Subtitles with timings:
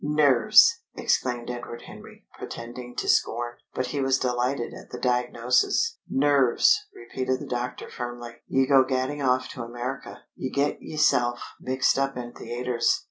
[0.03, 3.57] "Nerves!" exclaimed Edward Henry, pretending to scorn.
[3.75, 5.99] But he was delighted at the diagnosis.
[6.09, 8.37] "Nerves," repeated the doctor firmly.
[8.47, 10.23] "Ye go gadding off to America.
[10.35, 12.99] Ye get yeself mixed up in theatres....